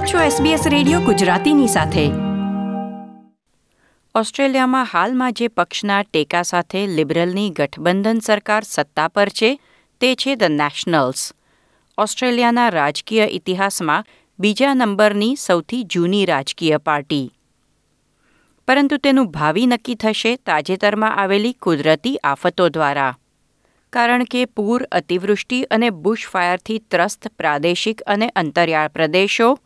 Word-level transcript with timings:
આપ 0.00 0.06
છો 0.06 0.18
SBS 0.18 0.68
radio 0.68 1.00
ગુજરાતીની 1.00 1.66
સાથે. 1.66 2.06
ઓસ્ટ્રેલિયામાં 4.14 4.86
હાલમાં 4.92 5.32
જે 5.32 5.48
પક્ષના 5.48 6.02
ટેકા 6.02 6.42
સાથે 6.42 6.86
લિબરલની 6.86 7.50
ગઠબંધન 7.50 8.18
સરકાર 8.18 8.62
સત્તા 8.62 9.08
પર 9.08 9.28
છે, 9.28 9.60
તે 10.00 10.14
છે 10.14 10.34
ધ 10.34 10.42
નેશનલ્સ 10.42 11.32
ઓસ્ટ્રેલિયાના 11.98 12.68
રાજકીય 12.68 13.26
ઇતિહાસમાં 13.26 14.04
બીજા 14.38 14.74
નંબરની 14.74 15.36
સૌથી 15.36 15.82
જૂની 15.82 16.26
રાજકીય 16.26 16.76
પાર્ટી. 16.76 17.32
પરંતુ 18.68 18.96
તેનું 18.96 19.26
ભાવિ 19.26 19.66
નક્કી 19.66 19.94
થશે 19.94 20.36
તાજેતરમાં 20.36 21.16
આવેલી 21.16 21.52
કુદરતી 21.52 22.16
આફતો 22.16 22.68
દ્વારા. 22.68 23.16
કારણ 23.92 24.24
કે 24.24 24.44
પૂર 24.44 24.82
અતિવૃષ્ટિ 24.82 25.62
અને 25.62 25.90
બુશફાયરથી 25.90 26.78
ત્રસ્ત 26.78 27.28
પ્રાદેશિક 27.28 28.00
અને 28.00 28.28
અંતરિયાળ 28.28 28.88
પ્રદેશો 28.88 29.58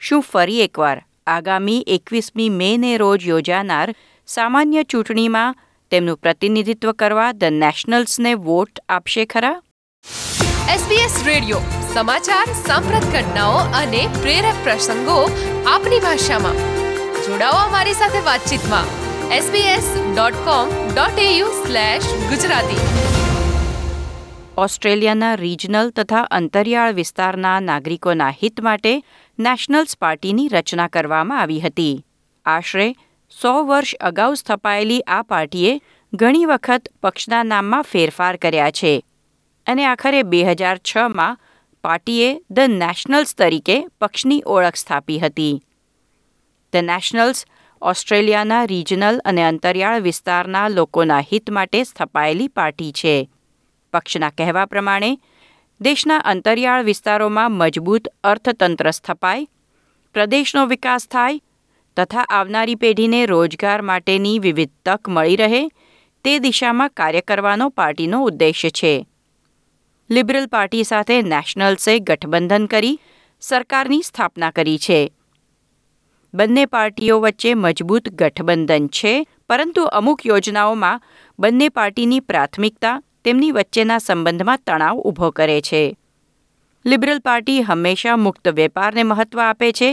શું 0.00 0.22
ફરી 0.22 0.62
એકવાર 0.62 1.04
આગામી 1.26 1.82
એકવીસમી 1.86 2.50
મેને 2.50 2.96
રોજ 2.96 3.28
યોજાનાર 3.28 3.94
સામાન્ય 4.26 4.84
ચૂંટણીમાં 4.84 5.54
તેમનું 5.92 6.16
પ્રતિનિધિત્વ 6.16 6.92
કરવા 6.92 7.32
ધ 7.32 7.44
નેશનલ્સને 7.44 8.34
વોટ 8.34 8.78
આપશે 8.88 9.24
ખરા? 9.24 9.60
એસબીએસ 10.74 11.26
રેડિયો 11.26 11.60
સમાચાર 11.94 12.46
સાંપ્રત 12.66 13.04
ઘટનાઓ 13.12 13.58
અને 13.74 14.08
પ્રેરક 14.22 14.54
પ્રસંગો 14.64 15.30
આપની 15.66 15.98
ભાષામાં. 15.98 16.56
જોડાઓ 17.26 17.66
અમારી 17.66 17.94
સાથે 17.94 18.24
વાતચીતમાં. 18.24 18.86
sbs.com.au 19.40 21.46
ગુજરાતી. 22.30 22.78
ઓસ્ટ્રેલિયાના 24.56 25.36
રીજનલ 25.36 25.90
તથા 25.90 26.26
અંતરિયાળ 26.30 26.92
વિસ્તારના 26.92 27.60
નાગરિકોના 27.60 28.32
હિત 28.42 28.60
માટે 28.60 29.02
નેશનલ્સ 29.38 29.96
પાર્ટીની 29.96 30.48
રચના 30.48 30.88
કરવામાં 30.88 31.40
આવી 31.40 31.60
હતી. 31.60 32.04
આશરે 32.44 32.94
સો 33.30 33.52
વર્ષ 33.64 33.94
અગાઉ 34.00 34.34
સ્થપાયેલી 34.34 35.00
આ 35.00 35.22
પાર્ટીએ 35.22 35.80
ઘણી 36.12 36.44
વખત 36.44 36.88
પક્ષના 37.02 37.42
નામમાં 37.42 37.82
ફેરફાર 37.82 38.36
કર્યા 38.36 38.70
છે 38.70 39.02
અને 39.66 39.86
આખરે 39.86 40.22
બે 40.22 40.44
હજાર 40.44 40.78
છમાં 40.78 41.38
પાર્ટીએ 41.84 42.30
ધ 42.50 42.58
નેશનલ્સ 42.58 43.34
તરીકે 43.34 43.76
પક્ષની 44.00 44.42
ઓળખ 44.46 44.74
સ્થાપી 44.74 45.18
હતી. 45.18 45.62
ધ 46.72 46.76
નેશનલ્સ 46.76 47.44
ઓસ્ટ્રેલિયાના 47.82 48.64
રિજનલ 48.64 49.20
અને 49.24 49.48
અંતરિયાળ 49.48 50.00
વિસ્તારના 50.00 50.68
લોકોના 50.68 51.22
હિત 51.32 51.50
માટે 51.50 51.84
સ્થપાયેલી 51.84 52.48
પાર્ટી 52.48 52.92
છે. 52.92 53.30
પક્ષના 53.92 54.30
કહેવા 54.30 54.66
પ્રમાણે 54.66 55.18
દેશના 55.80 56.20
અંતરિયાળ 56.24 56.84
વિસ્તારોમાં 56.84 57.52
મજબૂત 57.52 58.08
અર્થતંત્ર 58.24 58.88
સ્થપાય, 58.92 59.46
પ્રદેશનો 60.14 60.62
વિકાસ 60.66 61.04
થાય 61.06 61.42
તથા 61.96 62.24
આવનારી 62.28 62.74
પેઢીને 62.74 63.20
રોજગાર 63.26 63.82
માટેની 63.82 64.38
વિવિધ 64.38 64.72
તક 64.86 65.08
મળી 65.08 65.36
રહે 65.36 65.60
તે 66.24 66.38
દિશામાં 66.38 66.94
કાર્ય 66.94 67.20
કરવાનો 67.20 67.68
પાર્ટીનો 67.70 68.22
ઉદ્દેશ્ય 68.24 68.70
છે. 68.70 68.94
લિબરલ 70.10 70.46
પાર્ટી 70.46 70.82
સાથે 70.82 71.16
નેશનલ્સે 71.22 71.98
ગઠબંધન 72.00 72.66
કરી 72.66 72.96
સરકારની 73.42 74.02
સ્થાપના 74.02 74.50
કરી 74.50 74.78
છે. 74.78 75.00
બંને 76.34 76.66
પાર્ટીઓ 76.66 77.20
વચ્ચે 77.20 77.54
મજબૂત 77.54 78.08
ગઠબંધન 78.10 78.88
છે, 78.88 79.26
પરંતુ 79.48 79.82
અમુક 79.92 80.26
યોજનાઓમાં 80.26 81.02
બંને 81.38 81.68
પાર્ટીની 81.68 82.20
પ્રાથમિકતા 82.20 83.00
તેમની 83.26 83.52
વચ્ચેના 83.52 83.98
સંબંધમાં 83.98 84.60
તણાવ 84.66 84.98
ઊભો 85.00 85.28
કરે 85.30 85.60
છે. 85.60 85.80
લિબરલ 86.84 87.20
પાર્ટી 87.20 87.62
હંમેશા 87.62 88.16
મુક્ત 88.16 88.48
વેપારને 88.48 89.02
મહત્વ 89.02 89.40
આપે 89.40 89.70
છે, 89.72 89.88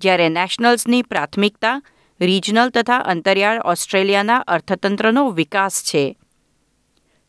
જ્યારે 0.00 0.26
નેશનલ્સની 0.28 1.02
પ્રાથમિકતા 1.02 1.76
રિજનલ 2.20 2.70
તથા 2.70 2.98
અંતરિયાળ 3.12 3.60
ઓસ્ટ્રેલિયાના 3.64 4.42
અર્થતંત્રનો 4.48 5.24
વિકાસ 5.30 5.76
છે. 5.84 6.04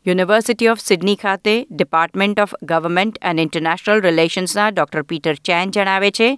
યુનિવર્સિટી 0.06 0.70
ઓફ 0.70 0.82
સિડની 0.82 1.16
ખાતે 1.16 1.56
department 1.72 2.40
of 2.40 2.56
government 2.64 3.20
and 3.22 3.40
international 3.40 4.02
રિલેશન્સના 4.02 4.70
doctor 4.72 5.04
Peter 5.04 5.36
Chen 5.46 5.72
જણાવે 5.72 6.12
છે 6.12 6.30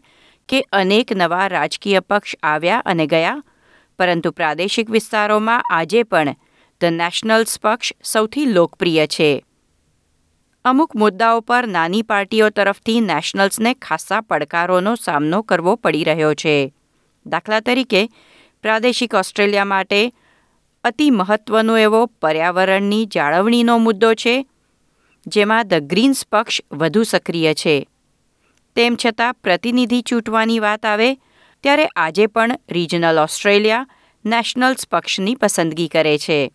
કે 0.50 0.60
અનેક 0.72 1.14
નવા 1.16 1.48
રાજકીય 1.48 2.00
પક્ષ 2.00 2.36
આવ્યા 2.44 2.82
અને 2.86 3.06
ગયા, 3.08 3.38
પરંતુ 4.00 4.32
પ્રાદેશિક 4.32 4.90
વિસ્તારોમાં 4.90 5.66
આજે 5.72 6.04
પણ 6.04 6.36
ધ 6.86 6.92
નેશનલ્સ 6.92 7.60
પક્ષ 7.60 7.94
સૌથી 8.04 8.46
લોકપ્રિય 8.46 9.08
છે. 9.08 9.46
અમુક 10.66 10.96
મુદ્દાઓ 10.96 11.40
પર 11.40 11.68
નાની 11.68 12.02
પાર્ટીઓ 12.02 12.50
તરફથી 12.50 13.02
નેશનલ્સને 13.02 13.74
ખાસ્સા 13.74 14.22
પડકારોનો 14.22 14.96
સામનો 14.96 15.42
કરવો 15.42 15.76
પડી 15.76 16.04
રહ્યો 16.04 16.34
છે. 16.34 16.74
દાખલા 17.26 17.60
તરીકે, 17.60 18.10
પ્રાદેશિક 18.62 19.14
ઓસ્ટ્રેલિયા 19.14 19.66
માટે 19.66 20.12
અતિ 20.84 21.10
મહત્વનો 21.10 21.78
એવો 21.78 22.06
પર્યાવરણની 22.06 23.06
જાળવણીનો 23.06 23.78
મુદ્દો 23.78 24.14
છે, 24.14 24.46
જેમાં 25.28 25.68
ધ 25.68 25.74
ગ્રીન્સ 25.74 26.26
પક્ષ 26.32 26.62
વધુ 26.72 27.04
સક્રિય 27.04 27.54
છે. 27.54 27.88
તેમ 28.76 28.98
છતાં 29.06 29.34
પ્રતિનિધિ 29.34 30.02
ચૂંટવાની 30.02 30.60
વાત 30.60 30.86
આવે, 30.86 31.16
ત્યારે 31.64 31.86
આજે 31.86 32.28
પણ 32.28 32.60
રિજનલ 32.70 33.20
ઓસ્ટ્રેલિયા 33.20 33.88
નેશનલ્સ 34.26 34.88
પક્ષની 34.88 35.36
પસંદગી 35.36 35.88
કરે 35.88 36.18
છે. 36.18 36.52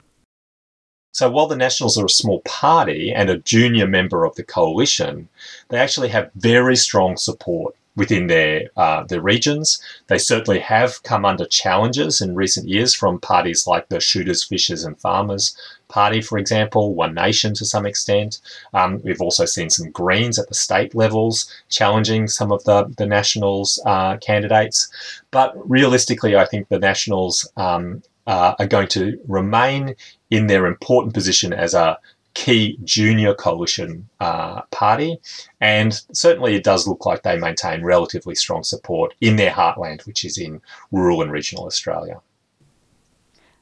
So 1.13 1.31
while 1.31 1.47
the 1.47 1.57
Nationals 1.57 1.99
are 1.99 2.07
a 2.07 2.11
small 2.11 2.41
party 2.41 3.13
and 3.13 3.29
a 3.29 3.39
junior 3.39 3.87
member 3.87 4.25
of 4.25 4.35
the 4.37 4.45
coalition, 4.45 5.29
they 5.69 5.79
actually 5.79 6.09
have 6.09 6.31
very 6.35 6.77
strong 6.77 7.17
support 7.17 7.75
within 7.97 8.29
their 8.29 8.71
uh, 8.77 9.03
their 9.05 9.21
regions. 9.21 9.83
They 10.07 10.19
certainly 10.19 10.61
have 10.61 11.03
come 11.03 11.25
under 11.25 11.45
challenges 11.45 12.21
in 12.21 12.35
recent 12.35 12.69
years 12.69 12.95
from 12.95 13.21
parties 13.21 13.67
like 13.67 13.89
the 13.89 14.01
Shooters, 14.01 14.45
Fishers, 14.45 14.85
and 14.85 14.99
Farmers 14.99 15.57
Party, 15.89 16.21
for 16.21 16.39
example, 16.39 16.95
One 16.95 17.15
Nation 17.15 17.53
to 17.55 17.65
some 17.65 17.85
extent. 17.85 18.41
Um, 18.73 19.01
we've 19.03 19.21
also 19.21 19.45
seen 19.45 19.71
some 19.71 19.91
Greens 19.91 20.39
at 20.39 20.49
the 20.49 20.55
state 20.55 20.95
levels 20.95 21.53
challenging 21.69 22.29
some 22.29 22.53
of 22.53 22.63
the 22.65 22.85
the 22.97 23.07
Nationals 23.07 23.81
uh, 23.85 24.17
candidates. 24.19 24.89
But 25.31 25.53
realistically, 25.69 26.37
I 26.37 26.47
think 26.47 26.69
the 26.69 26.79
Nationals 26.79 27.51
um, 27.57 28.03
uh, 28.30 28.56
are 28.60 28.68
going 28.68 28.88
to 28.90 29.20
remain 29.28 29.96
in 30.32 30.48
their 30.48 30.66
important 30.66 31.14
position 31.14 31.54
as 31.54 31.74
a 31.74 31.98
key 32.36 32.78
junior 32.84 33.34
coalition 33.34 34.10
uh, 34.20 34.62
party. 34.72 35.18
And 35.62 35.94
certainly 36.14 36.56
it 36.56 36.64
does 36.64 36.88
look 36.88 37.06
like 37.06 37.24
they 37.24 37.38
maintain 37.38 37.84
relatively 37.84 38.36
strong 38.36 38.64
support 38.64 39.14
in 39.22 39.38
their 39.38 39.52
heartland, 39.52 40.06
which 40.06 40.26
is 40.26 40.38
in 40.38 40.62
rural 40.92 41.22
and 41.22 41.32
regional 41.32 41.66
Australia. 41.66 42.22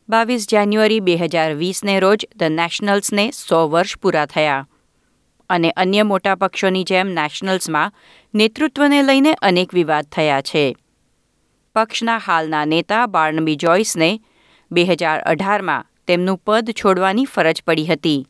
બાવીસ 0.10 0.46
જાન્યુઆરી 0.48 1.00
બે 1.00 1.14
હજાર 1.18 1.52
વીસને 1.56 1.94
રોજ 2.00 2.24
the 2.40 2.50
નેશનલ્સને 2.56 3.24
સો 3.32 3.60
વર્ષ 3.68 3.98
પૂરા 3.98 4.26
થયા 4.26 4.58
અને 5.50 5.70
અન્ય 5.84 6.04
મોટા 6.04 6.34
પક્ષોની 6.36 6.84
જેમ 6.84 7.14
નેશનલ્સમાં 7.20 7.94
નેતૃત્વને 8.34 9.00
લઈને 9.02 9.34
અનેક 9.42 9.74
વિવાદ 9.74 10.10
થયા 10.16 10.42
છે 10.42 10.66
પક્ષના 11.76 12.20
હાલના 12.28 12.66
નેતા 12.66 13.06
બાર્નબી 13.08 13.56
જોઈસને 13.56 14.10
બે 14.71 14.85
હજાર 14.85 15.19
અઢારમાં 15.23 15.87
તેમનું 16.07 16.39
પદ 16.45 16.73
છોડવાની 16.73 17.25
ફરજ 17.25 17.63
પડી 17.67 17.85
હતી. 17.85 18.27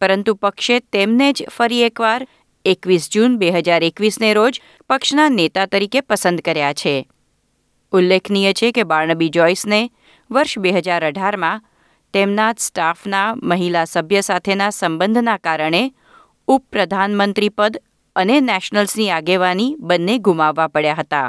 પરંતુ 0.00 0.34
પક્ષે 0.34 0.80
તેમને 0.92 1.32
જ 1.32 1.46
ફરી 1.50 1.82
એકવાર 1.82 2.26
એકવીસ 2.64 3.10
જૂન 3.10 3.38
બે 3.38 3.50
હજાર 3.50 3.82
એકવીસને 3.82 4.34
રોજ 4.34 4.60
પક્ષના 4.90 5.28
નેતા 5.28 5.66
તરીકે 5.66 6.00
પસંદ 6.00 6.40
કર્યા 6.40 6.72
છે. 6.72 7.06
ઉલ્લેખનીય 7.92 8.52
છે 8.52 8.72
કે 8.72 8.84
બાર્નબી 8.84 9.30
જોઈસને 9.30 9.80
વર્ષ 10.30 10.58
બે 10.58 10.72
હજાર 10.72 11.04
અઢારમાં 11.04 11.64
તેમના 12.12 12.52
સ્ટાફના 12.58 13.34
મહિલા 13.42 13.84
સભ્ય 13.84 14.20
સાથેના 14.20 14.70
સંબંધના 14.70 15.36
કારણે 15.36 15.82
ઉપપ્રધાનમંત્રી 16.48 17.48
પદ 17.48 17.82
અને 18.16 18.40
નેશનલ્સની 18.40 19.10
આગેવાની 19.10 19.74
બંને 19.78 20.18
ગુમાવવા 20.18 20.68
પડ્યા 20.68 20.94
હતા. 20.94 21.28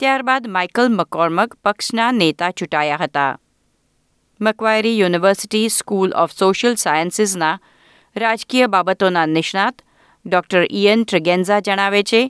ત્યારબાદ 0.00 0.46
માઇકલ 0.46 0.88
મકોર્મક 0.88 1.54
પક્ષના 1.64 2.12
નેતા 2.12 2.50
ચૂંટાયા 2.50 2.96
હતા. 2.96 3.38
Macquarie 4.40 4.98
university 4.98 5.68
school 5.68 6.10
of 6.14 6.32
social 6.32 6.74
સાયન્સીસના 6.76 7.58
રાજકીય 8.16 8.66
બાબતોના 8.66 9.26
નિષ્ણાત 9.26 9.76
ડૉક્ટર 10.24 10.64
ઇયન 10.70 11.04
ટ્રિગેન્ઝા 11.04 11.60
જણાવે 11.60 12.02
છે 12.02 12.20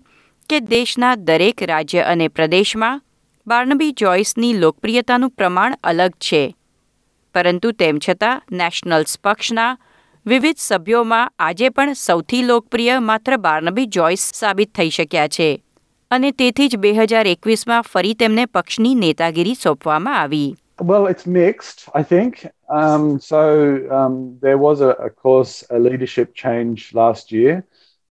કે 0.51 0.61
દેશના 0.67 1.15
દરેક 1.23 1.63
રાજ્ય 1.63 2.05
અને 2.07 2.29
પ્રદેશમાં 2.29 3.01
બાર્નબી 3.47 3.93
જોઈસની 3.93 4.53
લોકપ્રિયતાનું 4.53 5.31
પ્રમાણ 5.31 5.79
અલગ 5.83 6.15
છે. 6.19 6.55
પરંતુ 7.35 7.73
તેમ 7.73 7.99
છતાં 7.99 8.43
નેશનલ્સ 8.53 9.19
પક્ષના 9.19 9.73
વિવિધ 10.27 10.59
સભ્યોમાં 10.59 11.33
આજે 11.39 11.69
પણ 11.69 11.95
સૌથી 11.95 12.43
લોકપ્રિય 12.43 13.01
માત્ર 13.01 13.37
બાર્નબી 13.37 13.87
જોઈસ 13.87 14.25
સાબિત 14.35 14.71
થઈ 14.75 14.91
શક્યા 14.91 15.29
છે 15.29 15.49
અને 16.11 16.31
તેથી 16.33 16.69
જ 16.69 16.77
બે 16.77 16.95
હજાર 16.95 17.27
એકવીસમાં 17.27 17.83
ફરી 17.83 18.15
તેમને 18.15 18.47
પક્ષની 18.47 18.95
નેતાગીરી 18.95 19.55
સોંપવામાં 19.55 20.21
આવી. 20.21 20.55
Well, 20.79 21.07
it's 21.07 21.27
mixed, 21.27 21.89
I 21.95 22.03
think. 22.03 22.47
Um, 22.69 23.19
so 23.19 23.91
um, 23.91 24.39
there 24.43 24.59
was, 24.59 24.81
a, 24.83 24.89
of 24.89 25.17
course, 25.17 25.65
a 25.71 25.79
leadership 25.79 26.35
change 26.35 26.93
last 26.93 27.33
year. 27.33 27.65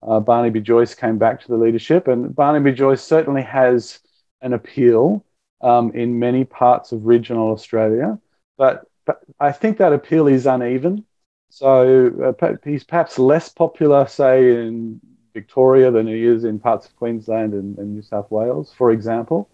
uh, 0.07 0.21
Barnaby 0.21 0.61
Joyce 0.61 0.95
came 0.95 1.19
back 1.19 1.41
to 1.41 1.49
the 1.49 1.57
leadership, 1.57 2.09
and 2.09 2.35
Barnaby 2.35 2.73
Joyce 2.73 3.03
certainly 3.03 3.43
has 3.43 4.01
an 4.43 4.53
appeal 4.53 5.25
um, 5.61 5.93
in 5.93 6.19
many 6.19 6.45
parts 6.45 6.93
of 6.93 7.07
regional 7.07 7.51
Australia, 7.53 8.19
but, 8.59 8.87
but 9.07 9.21
I 9.41 9.53
think 9.53 9.79
that 9.79 9.93
appeal 9.93 10.27
is 10.27 10.47
uneven. 10.47 11.05
So 11.49 12.35
uh, 12.41 12.55
he's 12.65 12.85
perhaps 12.85 13.19
less 13.19 13.49
popular, 13.49 14.07
say, 14.07 14.67
in 14.67 15.01
Victoria 15.33 15.91
than 15.91 16.07
he 16.07 16.25
is 16.25 16.45
in 16.45 16.59
parts 16.59 16.87
of 16.87 16.97
Queensland 16.97 17.55
and, 17.55 17.79
and 17.79 17.95
New 17.95 18.03
South 18.03 18.31
Wales, 18.31 18.73
for 18.77 18.91
example. 18.91 19.49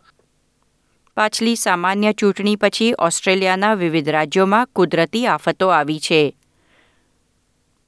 પાછલી 1.20 1.54
સામાન્ય 1.54 2.12
ચૂંટણી 2.12 2.56
પછી 2.56 2.94
ઓસ્ટ્રેલિયાના 2.98 3.74
વિવિધ 3.74 4.08
રાજ્યોમાં 4.08 4.66
કુદરતી 4.66 5.26
આફતો 5.26 5.68
આવી 5.68 6.00
છે. 6.00 6.36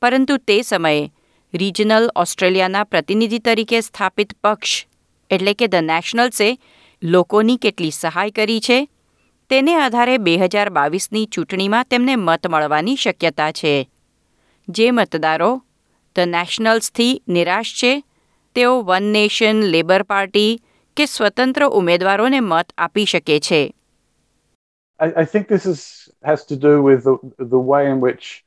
પરંતુ 0.03 0.37
તે 0.37 0.63
સમયે 0.63 1.13
રિજનલ 1.55 2.11
ઓસ્ટ્રેલિયાના 2.17 2.85
પ્રતિનિધિ 2.85 3.39
તરીકે 3.39 3.81
સ્થાપિત 3.81 4.33
પક્ષ, 4.45 4.87
એટલે 5.31 5.55
કે 5.55 5.67
ધ 5.67 5.75
નેશનલ્સે, 5.75 6.59
લોકોની 7.03 7.57
કેટલી 7.57 7.91
સહાય 7.91 8.31
કરી 8.31 8.61
છે, 8.61 8.89
તેને 9.51 9.75
આધારે 9.75 10.19
બે 10.19 10.37
હજાર 10.37 10.71
બાવીસની 10.71 11.27
ચૂંટણીમાં 11.27 11.85
તેમને 11.85 12.17
મત 12.17 12.47
મળવાની 12.47 12.97
શક્યતા 12.97 13.53
છે. 13.53 13.89
જે 14.69 14.91
મતદારો 14.91 15.63
ધ 16.17 16.19
નેશનલ્સથી 16.19 17.23
નિરાશ 17.29 17.67
છે, 17.67 18.05
તેઓ 18.55 18.83
વન 18.83 19.03
નેશન 19.03 19.63
લેબર 19.63 20.03
પાર્ટી 20.03 20.61
કે 20.96 21.06
સ્વતંત્ર 21.06 21.64
ઉમેદવારોને 21.80 22.40
મત 22.40 22.74
આપી 22.78 23.06
શકે 23.06 23.40
છે 23.40 23.62
I, 25.00 25.08
I 25.22 25.26
think 25.26 25.48
this 25.48 25.66
is, 25.66 26.10
has 26.24 26.46
to 26.46 26.56
do 26.56 26.82
with 26.82 27.04
the, 27.04 27.18
the 27.38 27.60
way 27.60 27.84
in 27.90 28.00
which 28.00 28.44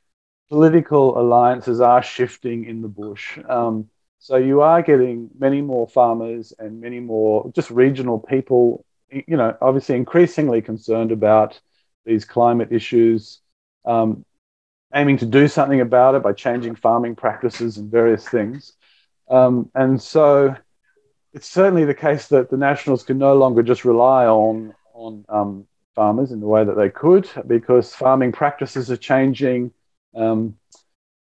political 0.49 1.17
alliances 1.17 1.79
are 1.79 2.03
shifting 2.03 2.65
in 2.65 2.81
the 2.81 2.89
bush. 2.89 3.39
Um, 3.47 3.89
so 4.19 4.35
you 4.35 4.61
are 4.61 4.81
getting 4.81 5.29
many 5.39 5.61
more 5.61 5.87
farmers 5.87 6.53
and 6.59 6.81
many 6.81 6.99
more 6.99 7.49
just 7.55 7.71
regional 7.71 8.19
people, 8.19 8.85
you 9.09 9.37
know, 9.37 9.55
obviously 9.61 9.95
increasingly 9.95 10.61
concerned 10.61 11.11
about 11.11 11.59
these 12.05 12.25
climate 12.25 12.71
issues, 12.71 13.39
um, 13.85 14.25
aiming 14.93 15.17
to 15.19 15.25
do 15.25 15.47
something 15.47 15.81
about 15.81 16.15
it 16.15 16.21
by 16.21 16.33
changing 16.33 16.75
farming 16.75 17.15
practices 17.15 17.77
and 17.77 17.89
various 17.89 18.27
things. 18.27 18.73
Um, 19.29 19.71
and 19.73 20.01
so 20.01 20.55
it's 21.35 21.47
certainly 21.47 21.85
the 21.85 21.93
case 21.93 22.27
that 22.27 22.49
the 22.49 22.57
Nationals 22.57 23.03
can 23.03 23.17
no 23.17 23.33
longer 23.35 23.63
just 23.63 23.83
rely 23.85 24.25
on 24.25 24.73
on 24.93 25.25
um, 25.29 25.51
farmers 25.97 26.31
in 26.31 26.39
the 26.39 26.47
way 26.47 26.63
that 26.63 26.75
they 26.75 26.89
could 26.89 27.25
because 27.47 27.95
farming 27.95 28.31
practices 28.31 28.91
are 28.91 29.01
changing, 29.11 29.71
um, 30.15 30.55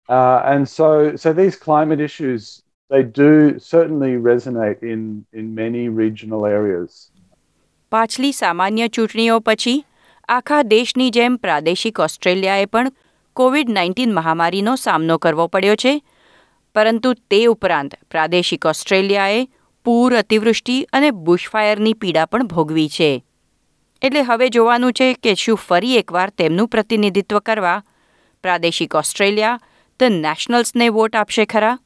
uh, 0.10 0.40
and 0.46 0.70
so 0.70 1.16
so 1.16 1.34
these 1.34 1.56
climate 1.56 2.02
issues 2.02 2.64
they 2.92 3.04
do 3.04 3.60
certainly 3.60 4.14
resonate 4.32 4.80
in 4.84 5.26
in 5.34 5.56
many 5.56 5.84
regional 6.04 6.46
areas. 6.46 6.92
પાછલી 7.92 8.32
સામાન્ય 8.32 8.88
ચૂંટણીઓ 8.88 9.40
પછી 9.40 9.86
આખા 10.30 10.62
દેશની 10.64 11.10
જેમ 11.10 11.36
પ્રાદેશિક 11.36 12.00
ઓસ્ટ્રેલિયાએ 12.00 12.66
પણ 12.66 12.92
Covid 13.34 13.70
nineteen 13.70 14.14
મહામારીનો 14.14 14.76
સામનો 14.76 15.18
કરવો 15.18 15.48
પડ્યો 15.48 15.76
છે 15.76 15.94
પરંતુ 16.76 17.14
તે 17.14 17.46
ઉપરાંત 17.46 17.96
પ્રાદેશિક 18.12 18.66
ઓસ્ટ્રેલિયાએ 18.66 19.50
પૂર 19.89 20.17
અતિવૃષ્ટિ 20.17 20.89
અને 20.93 21.11
બુશફાયરની 21.11 21.93
પીડા 21.93 22.27
પણ 22.27 22.47
ભોગવી 22.47 22.89
છે. 22.89 23.25
એટલે 24.03 24.23
હવે 24.23 24.49
જોવાનું 24.49 24.93
છે 24.93 25.15
કે 25.15 25.35
શું 25.35 25.57
ફરી 25.57 25.97
એકવાર 25.97 26.31
તેમનું 26.31 26.69
પ્રતિનિધિત્વ 26.69 27.39
કરવા 27.39 27.85
પ્રાદેશિક 28.43 28.95
ઓસ્ટ્રેલિયા 28.95 29.61
ધ 30.01 30.03
નેશનલ્સને 30.03 30.89
વોટ 30.89 31.17
આપશે 31.17 31.45
ખરા? 31.45 31.79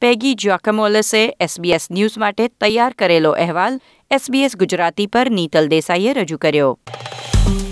પેગી 0.00 0.34
જ્વાકમોલસે 0.34 1.36
એસબીએસ 1.40 1.90
ન્યૂઝ 1.90 2.18
માટે 2.18 2.48
તૈયાર 2.48 2.92
કરેલો 2.92 3.30
અહેવાલ 3.30 3.80
એસબીએસ 4.10 4.56
ગુજરાતી 4.56 5.06
પર 5.06 5.30
નીતલ 5.30 5.68
દેસાઈએ 5.68 6.12
રજૂ 6.12 6.36
કર્યો. 6.36 6.78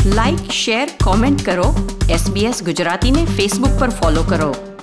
લાઇક 0.07 0.51
શેર, 0.51 0.89
કોમેન્ટ 1.05 1.47
કરો. 1.47 1.99
એસબીએસ 2.11 2.63
ગુજરાતીને 2.63 3.25
ફેસબુક 3.25 3.81
પર 3.81 3.91
ફોલો 3.91 4.23
કરો. 4.23 4.76